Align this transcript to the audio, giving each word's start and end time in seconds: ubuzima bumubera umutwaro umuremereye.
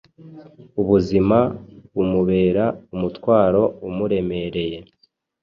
ubuzima 0.81 1.37
bumubera 1.93 2.65
umutwaro 2.95 3.63
umuremereye. 3.87 4.77